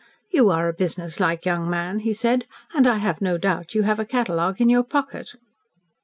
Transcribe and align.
"You 0.31 0.49
are 0.49 0.67
a 0.67 0.73
business 0.73 1.19
like 1.19 1.45
young 1.45 1.69
man," 1.69 1.99
he 1.99 2.11
said, 2.11 2.47
"and 2.73 2.87
I 2.87 2.97
have 2.97 3.21
no 3.21 3.37
doubt 3.37 3.75
you 3.75 3.83
have 3.83 3.99
a 3.99 4.03
catalogue 4.05 4.59
in 4.59 4.67
your 4.67 4.81
pocket." 4.83 5.35